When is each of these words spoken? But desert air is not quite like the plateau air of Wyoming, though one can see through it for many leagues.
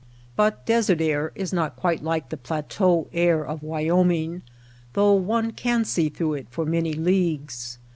But 0.35 0.65
desert 0.65 0.99
air 0.99 1.31
is 1.35 1.53
not 1.53 1.75
quite 1.75 2.03
like 2.03 2.29
the 2.29 2.35
plateau 2.37 3.07
air 3.13 3.45
of 3.45 3.61
Wyoming, 3.61 4.41
though 4.93 5.13
one 5.13 5.51
can 5.51 5.85
see 5.85 6.09
through 6.09 6.33
it 6.33 6.47
for 6.49 6.65
many 6.65 6.93
leagues. 6.93 7.77